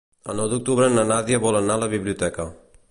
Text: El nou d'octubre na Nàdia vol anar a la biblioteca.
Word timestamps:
El 0.31 0.39
nou 0.41 0.47
d'octubre 0.53 0.87
na 0.93 1.03
Nàdia 1.11 1.43
vol 1.45 1.59
anar 1.61 1.75
a 1.79 1.85
la 1.85 1.91
biblioteca. 1.95 2.51